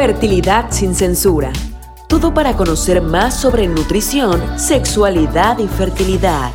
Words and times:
Fertilidad 0.00 0.70
sin 0.70 0.94
censura. 0.94 1.52
Todo 2.08 2.32
para 2.32 2.56
conocer 2.56 3.02
más 3.02 3.38
sobre 3.38 3.68
nutrición, 3.68 4.58
sexualidad 4.58 5.58
y 5.58 5.68
fertilidad. 5.68 6.50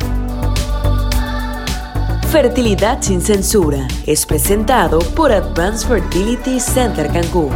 Fertilidad 2.32 3.00
sin 3.02 3.20
censura 3.20 3.86
es 4.04 4.26
presentado 4.26 4.98
por 5.14 5.30
Advanced 5.30 5.86
Fertility 5.86 6.58
Center 6.58 7.06
Cancún. 7.06 7.50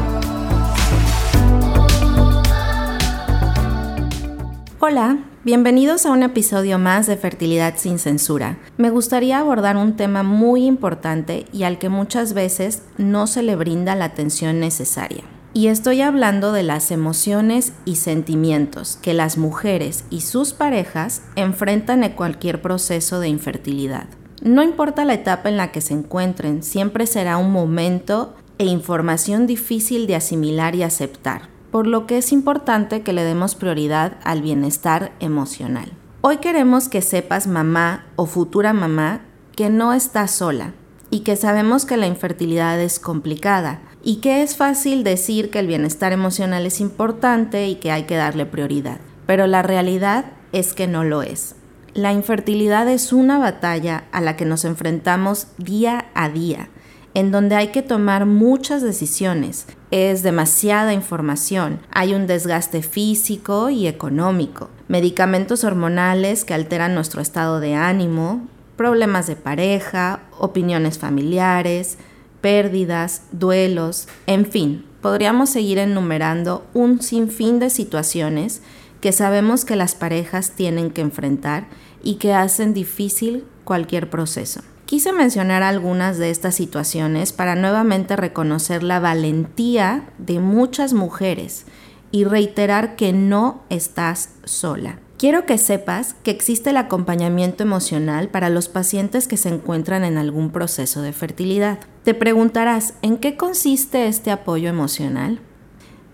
Hola, 4.78 5.18
bienvenidos 5.42 6.06
a 6.06 6.12
un 6.12 6.22
episodio 6.22 6.78
más 6.78 7.08
de 7.08 7.16
Fertilidad 7.16 7.74
sin 7.78 7.98
censura. 7.98 8.60
Me 8.76 8.90
gustaría 8.90 9.40
abordar 9.40 9.76
un 9.76 9.96
tema 9.96 10.22
muy 10.22 10.66
importante 10.66 11.46
y 11.52 11.64
al 11.64 11.80
que 11.80 11.88
muchas 11.88 12.32
veces 12.32 12.84
no 12.96 13.26
se 13.26 13.42
le 13.42 13.56
brinda 13.56 13.96
la 13.96 14.04
atención 14.04 14.60
necesaria. 14.60 15.24
Y 15.52 15.66
estoy 15.66 16.00
hablando 16.00 16.52
de 16.52 16.62
las 16.62 16.92
emociones 16.92 17.72
y 17.84 17.96
sentimientos 17.96 18.96
que 19.02 19.14
las 19.14 19.36
mujeres 19.36 20.04
y 20.08 20.20
sus 20.20 20.52
parejas 20.52 21.22
enfrentan 21.34 22.04
en 22.04 22.12
cualquier 22.12 22.62
proceso 22.62 23.18
de 23.18 23.28
infertilidad. 23.28 24.06
No 24.42 24.62
importa 24.62 25.04
la 25.04 25.14
etapa 25.14 25.48
en 25.48 25.56
la 25.56 25.72
que 25.72 25.80
se 25.80 25.92
encuentren, 25.92 26.62
siempre 26.62 27.06
será 27.06 27.36
un 27.36 27.50
momento 27.50 28.36
e 28.58 28.64
información 28.64 29.48
difícil 29.48 30.06
de 30.06 30.14
asimilar 30.14 30.76
y 30.76 30.84
aceptar, 30.84 31.48
por 31.72 31.88
lo 31.88 32.06
que 32.06 32.18
es 32.18 32.30
importante 32.30 33.02
que 33.02 33.12
le 33.12 33.24
demos 33.24 33.56
prioridad 33.56 34.18
al 34.22 34.42
bienestar 34.42 35.12
emocional. 35.18 35.90
Hoy 36.20 36.36
queremos 36.36 36.88
que 36.88 37.02
sepas, 37.02 37.48
mamá 37.48 38.06
o 38.14 38.26
futura 38.26 38.72
mamá, 38.72 39.22
que 39.56 39.68
no 39.68 39.92
estás 39.92 40.30
sola 40.30 40.74
y 41.10 41.20
que 41.20 41.34
sabemos 41.34 41.86
que 41.86 41.96
la 41.96 42.06
infertilidad 42.06 42.80
es 42.80 43.00
complicada, 43.00 43.80
y 44.02 44.16
que 44.16 44.42
es 44.42 44.56
fácil 44.56 45.04
decir 45.04 45.50
que 45.50 45.58
el 45.58 45.66
bienestar 45.66 46.12
emocional 46.12 46.66
es 46.66 46.80
importante 46.80 47.68
y 47.68 47.76
que 47.76 47.90
hay 47.90 48.04
que 48.04 48.16
darle 48.16 48.46
prioridad, 48.46 48.98
pero 49.26 49.46
la 49.46 49.62
realidad 49.62 50.26
es 50.52 50.72
que 50.72 50.86
no 50.86 51.04
lo 51.04 51.22
es. 51.22 51.54
La 51.92 52.12
infertilidad 52.12 52.88
es 52.88 53.12
una 53.12 53.38
batalla 53.38 54.04
a 54.12 54.20
la 54.20 54.36
que 54.36 54.44
nos 54.44 54.64
enfrentamos 54.64 55.48
día 55.58 56.06
a 56.14 56.28
día, 56.28 56.68
en 57.14 57.32
donde 57.32 57.56
hay 57.56 57.68
que 57.68 57.82
tomar 57.82 58.26
muchas 58.26 58.82
decisiones. 58.82 59.66
Es 59.90 60.22
demasiada 60.22 60.92
información, 60.92 61.80
hay 61.90 62.14
un 62.14 62.28
desgaste 62.28 62.82
físico 62.82 63.70
y 63.70 63.88
económico, 63.88 64.70
medicamentos 64.86 65.64
hormonales 65.64 66.44
que 66.44 66.54
alteran 66.54 66.94
nuestro 66.94 67.20
estado 67.20 67.58
de 67.58 67.74
ánimo, 67.74 68.46
problemas 68.76 69.26
de 69.26 69.36
pareja, 69.36 70.20
opiniones 70.38 70.98
familiares, 70.98 71.98
pérdidas, 72.40 73.22
duelos, 73.32 74.08
en 74.26 74.46
fin, 74.46 74.84
podríamos 75.00 75.50
seguir 75.50 75.78
enumerando 75.78 76.66
un 76.74 77.02
sinfín 77.02 77.58
de 77.58 77.70
situaciones 77.70 78.62
que 79.00 79.12
sabemos 79.12 79.64
que 79.64 79.76
las 79.76 79.94
parejas 79.94 80.52
tienen 80.52 80.90
que 80.90 81.00
enfrentar 81.00 81.68
y 82.02 82.16
que 82.16 82.34
hacen 82.34 82.74
difícil 82.74 83.44
cualquier 83.64 84.10
proceso. 84.10 84.62
Quise 84.84 85.12
mencionar 85.12 85.62
algunas 85.62 86.18
de 86.18 86.30
estas 86.30 86.56
situaciones 86.56 87.32
para 87.32 87.54
nuevamente 87.54 88.16
reconocer 88.16 88.82
la 88.82 88.98
valentía 88.98 90.08
de 90.18 90.40
muchas 90.40 90.92
mujeres 90.92 91.64
y 92.10 92.24
reiterar 92.24 92.96
que 92.96 93.12
no 93.12 93.62
estás 93.70 94.30
sola. 94.44 94.98
Quiero 95.20 95.44
que 95.44 95.58
sepas 95.58 96.14
que 96.22 96.30
existe 96.30 96.70
el 96.70 96.78
acompañamiento 96.78 97.62
emocional 97.62 98.30
para 98.30 98.48
los 98.48 98.68
pacientes 98.68 99.28
que 99.28 99.36
se 99.36 99.50
encuentran 99.50 100.02
en 100.02 100.16
algún 100.16 100.50
proceso 100.50 101.02
de 101.02 101.12
fertilidad. 101.12 101.78
Te 102.04 102.14
preguntarás, 102.14 102.94
¿en 103.02 103.18
qué 103.18 103.36
consiste 103.36 104.06
este 104.06 104.30
apoyo 104.30 104.70
emocional? 104.70 105.40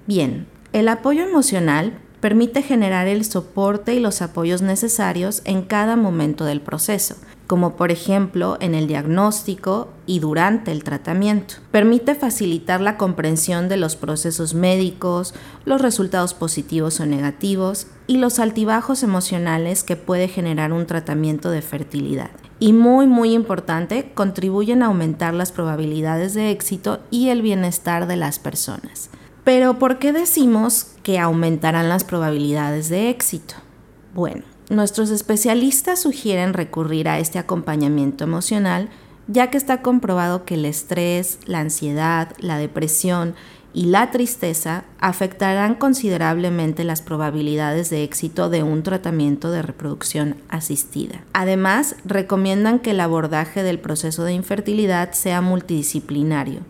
Bien, 0.08 0.48
el 0.72 0.88
apoyo 0.88 1.22
emocional 1.22 2.00
permite 2.18 2.62
generar 2.62 3.06
el 3.06 3.24
soporte 3.24 3.94
y 3.94 4.00
los 4.00 4.22
apoyos 4.22 4.60
necesarios 4.60 5.40
en 5.44 5.62
cada 5.62 5.94
momento 5.94 6.44
del 6.44 6.60
proceso, 6.60 7.14
como 7.46 7.76
por 7.76 7.90
ejemplo 7.90 8.56
en 8.60 8.74
el 8.74 8.86
diagnóstico 8.86 9.88
y 10.06 10.18
durante 10.18 10.72
el 10.72 10.84
tratamiento. 10.84 11.56
Permite 11.70 12.14
facilitar 12.14 12.80
la 12.80 12.96
comprensión 12.96 13.68
de 13.68 13.76
los 13.76 13.96
procesos 13.96 14.54
médicos, 14.54 15.34
los 15.64 15.80
resultados 15.80 16.34
positivos 16.34 17.00
o 17.00 17.06
negativos 17.06 17.86
y 18.06 18.18
los 18.18 18.38
altibajos 18.38 19.02
emocionales 19.02 19.84
que 19.84 19.96
puede 19.96 20.28
generar 20.28 20.72
un 20.72 20.86
tratamiento 20.86 21.50
de 21.50 21.62
fertilidad. 21.62 22.30
Y 22.58 22.72
muy 22.72 23.06
muy 23.06 23.32
importante, 23.32 24.12
contribuyen 24.14 24.82
a 24.82 24.86
aumentar 24.86 25.34
las 25.34 25.52
probabilidades 25.52 26.34
de 26.34 26.50
éxito 26.50 27.00
y 27.10 27.28
el 27.28 27.42
bienestar 27.42 28.06
de 28.06 28.16
las 28.16 28.38
personas. 28.38 29.10
Pero 29.44 29.78
¿por 29.78 29.98
qué 29.98 30.12
decimos 30.12 30.88
que 31.02 31.18
aumentarán 31.18 31.88
las 31.88 32.02
probabilidades 32.02 32.88
de 32.88 33.10
éxito? 33.10 33.54
Bueno, 34.14 34.42
Nuestros 34.68 35.10
especialistas 35.10 36.00
sugieren 36.00 36.52
recurrir 36.52 37.08
a 37.08 37.18
este 37.18 37.38
acompañamiento 37.38 38.24
emocional 38.24 38.88
ya 39.28 39.50
que 39.50 39.58
está 39.58 39.82
comprobado 39.82 40.44
que 40.44 40.54
el 40.54 40.64
estrés, 40.64 41.38
la 41.46 41.60
ansiedad, 41.60 42.32
la 42.38 42.58
depresión 42.58 43.34
y 43.74 43.86
la 43.86 44.10
tristeza 44.10 44.84
afectarán 45.00 45.74
considerablemente 45.74 46.84
las 46.84 47.02
probabilidades 47.02 47.90
de 47.90 48.04
éxito 48.04 48.48
de 48.48 48.62
un 48.62 48.82
tratamiento 48.82 49.50
de 49.50 49.62
reproducción 49.62 50.36
asistida. 50.48 51.24
Además, 51.32 51.96
recomiendan 52.04 52.78
que 52.78 52.92
el 52.92 53.00
abordaje 53.00 53.62
del 53.62 53.78
proceso 53.78 54.24
de 54.24 54.32
infertilidad 54.32 55.12
sea 55.12 55.40
multidisciplinario, 55.42 56.60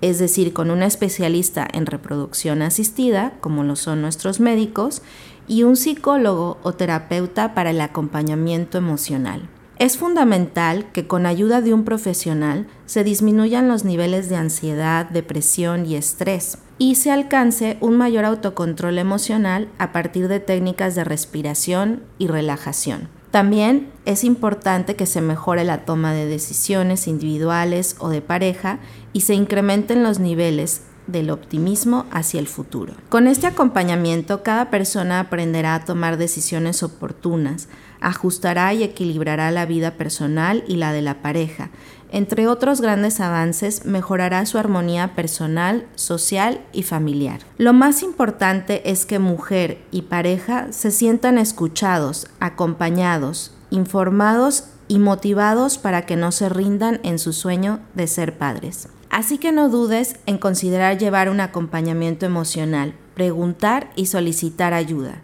es 0.00 0.18
decir, 0.18 0.52
con 0.52 0.70
una 0.70 0.86
especialista 0.86 1.66
en 1.72 1.86
reproducción 1.86 2.62
asistida, 2.62 3.34
como 3.40 3.64
lo 3.64 3.76
son 3.76 4.02
nuestros 4.02 4.40
médicos, 4.40 5.02
y 5.46 5.64
un 5.64 5.76
psicólogo 5.76 6.58
o 6.62 6.72
terapeuta 6.72 7.54
para 7.54 7.70
el 7.70 7.80
acompañamiento 7.80 8.78
emocional. 8.78 9.48
Es 9.80 9.96
fundamental 9.96 10.92
que 10.92 11.06
con 11.06 11.24
ayuda 11.24 11.62
de 11.62 11.72
un 11.72 11.84
profesional 11.84 12.68
se 12.84 13.02
disminuyan 13.02 13.66
los 13.66 13.82
niveles 13.82 14.28
de 14.28 14.36
ansiedad, 14.36 15.06
depresión 15.06 15.86
y 15.86 15.96
estrés 15.96 16.58
y 16.76 16.96
se 16.96 17.10
alcance 17.10 17.78
un 17.80 17.96
mayor 17.96 18.26
autocontrol 18.26 18.98
emocional 18.98 19.68
a 19.78 19.90
partir 19.90 20.28
de 20.28 20.38
técnicas 20.38 20.94
de 20.94 21.04
respiración 21.04 22.02
y 22.18 22.26
relajación. 22.26 23.19
También 23.30 23.90
es 24.06 24.24
importante 24.24 24.96
que 24.96 25.06
se 25.06 25.20
mejore 25.20 25.64
la 25.64 25.84
toma 25.84 26.12
de 26.12 26.26
decisiones 26.26 27.06
individuales 27.06 27.96
o 28.00 28.08
de 28.08 28.22
pareja 28.22 28.80
y 29.12 29.20
se 29.20 29.34
incrementen 29.34 30.02
los 30.02 30.18
niveles 30.18 30.82
del 31.10 31.30
optimismo 31.30 32.06
hacia 32.10 32.40
el 32.40 32.46
futuro. 32.46 32.94
Con 33.08 33.26
este 33.26 33.46
acompañamiento, 33.46 34.42
cada 34.42 34.70
persona 34.70 35.20
aprenderá 35.20 35.74
a 35.74 35.84
tomar 35.84 36.16
decisiones 36.16 36.82
oportunas, 36.82 37.68
ajustará 38.00 38.72
y 38.74 38.82
equilibrará 38.82 39.50
la 39.50 39.66
vida 39.66 39.92
personal 39.92 40.64
y 40.66 40.76
la 40.76 40.92
de 40.92 41.02
la 41.02 41.22
pareja. 41.22 41.70
Entre 42.12 42.48
otros 42.48 42.80
grandes 42.80 43.20
avances, 43.20 43.84
mejorará 43.84 44.44
su 44.44 44.58
armonía 44.58 45.14
personal, 45.14 45.86
social 45.94 46.60
y 46.72 46.82
familiar. 46.82 47.40
Lo 47.56 47.72
más 47.72 48.02
importante 48.02 48.90
es 48.90 49.06
que 49.06 49.18
mujer 49.18 49.78
y 49.92 50.02
pareja 50.02 50.72
se 50.72 50.90
sientan 50.90 51.38
escuchados, 51.38 52.26
acompañados, 52.40 53.52
informados 53.70 54.64
y 54.88 54.98
motivados 54.98 55.78
para 55.78 56.04
que 56.04 56.16
no 56.16 56.32
se 56.32 56.48
rindan 56.48 56.98
en 57.04 57.20
su 57.20 57.32
sueño 57.32 57.78
de 57.94 58.08
ser 58.08 58.36
padres. 58.36 58.88
Así 59.10 59.38
que 59.38 59.50
no 59.50 59.68
dudes 59.68 60.16
en 60.26 60.38
considerar 60.38 60.96
llevar 60.96 61.28
un 61.28 61.40
acompañamiento 61.40 62.26
emocional, 62.26 62.94
preguntar 63.14 63.90
y 63.96 64.06
solicitar 64.06 64.72
ayuda. 64.72 65.22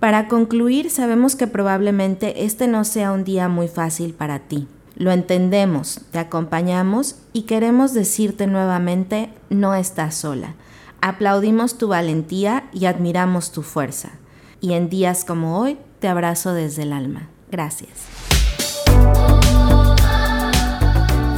Para 0.00 0.26
concluir, 0.26 0.90
sabemos 0.90 1.36
que 1.36 1.46
probablemente 1.46 2.44
este 2.44 2.66
no 2.66 2.84
sea 2.84 3.12
un 3.12 3.22
día 3.22 3.48
muy 3.48 3.68
fácil 3.68 4.14
para 4.14 4.40
ti. 4.40 4.66
Lo 4.96 5.12
entendemos, 5.12 6.00
te 6.10 6.18
acompañamos 6.18 7.16
y 7.32 7.42
queremos 7.42 7.94
decirte 7.94 8.46
nuevamente, 8.46 9.30
no 9.50 9.74
estás 9.74 10.16
sola. 10.16 10.54
Aplaudimos 11.00 11.78
tu 11.78 11.88
valentía 11.88 12.64
y 12.72 12.86
admiramos 12.86 13.52
tu 13.52 13.62
fuerza. 13.62 14.10
Y 14.60 14.72
en 14.72 14.88
días 14.88 15.24
como 15.24 15.58
hoy, 15.58 15.78
te 16.00 16.08
abrazo 16.08 16.54
desde 16.54 16.82
el 16.82 16.92
alma. 16.92 17.28
Gracias. 17.50 18.31